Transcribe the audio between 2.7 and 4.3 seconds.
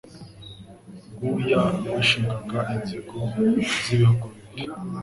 inzigo Z'ibihugu